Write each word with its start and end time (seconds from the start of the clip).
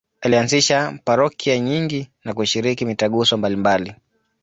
Alianzisha 0.21 0.99
parokia 1.03 1.59
nyingi 1.59 2.09
na 2.23 2.33
kushiriki 2.33 2.85
mitaguso 2.85 3.37
mbalimbali. 3.37 3.95